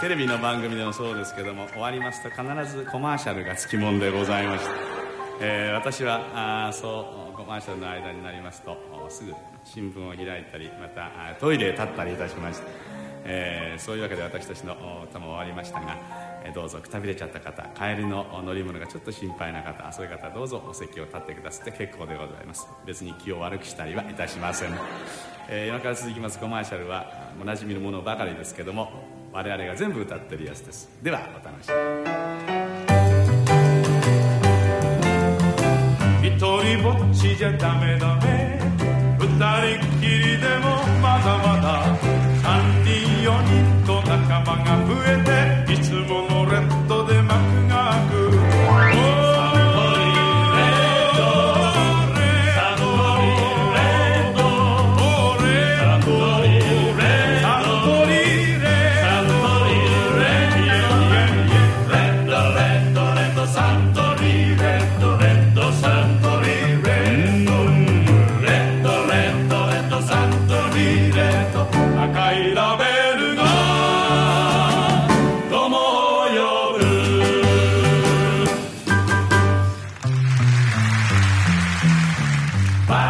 [0.00, 2.42] テレビの番組でもそうですけども終わりますと必
[2.72, 4.89] ずコマーシャルがつきもんでございまして、
[5.42, 8.76] えー私はあそうコマーシャルの間になりますと
[9.08, 9.32] すぐ
[9.64, 11.10] 新聞を開いたりまた
[11.40, 12.66] トイレへ立ったりいたしまして、
[13.24, 14.74] えーそういうわけで私たちの
[15.08, 15.96] 歌も終わりましたが、
[16.44, 22.68] えーどうぞくたびれちゃった方帰りの乗り物がちょっと心配な方そういう方どうぞお席を立ってくださって結構でございます。
[22.84, 24.74] 別に気を悪くしたりはいたしません、
[25.48, 26.38] えー今から続きます。
[26.38, 28.90] コマーシャルはおなじみのものばかりですけども
[29.32, 30.90] 我々が全部歌ってるやつです。
[31.02, 31.99] ではお楽しみ一
[36.40, 38.58] 人ぼっちじゃダメダメ
[39.18, 41.84] 二人っきりでもまだまだ。
[42.42, 46.29] 三人四人と仲間が増えていつも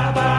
[0.00, 0.29] Bye-bye.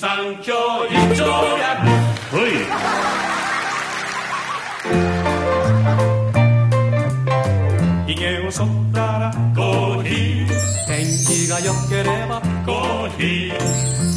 [0.00, 0.54] 三教
[0.86, 1.26] 一丁
[1.58, 1.84] や
[2.30, 2.40] ほい。
[8.06, 10.46] ひげを剃ったらコーヒー
[10.86, 13.58] 天気が良ければコーヒー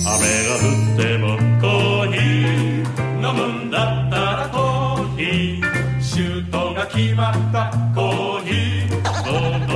[0.05, 1.25] 雨が降っても
[1.59, 2.85] コーヒー
[3.27, 9.70] 飲むんだったらコーヒーシュートが決まったコーヒー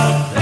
[0.00, 0.39] の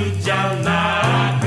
[0.00, 1.39] Halleluja,